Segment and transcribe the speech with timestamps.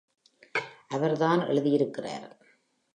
[0.87, 2.29] அவர் தான் எழுதியிருக்கிறார்!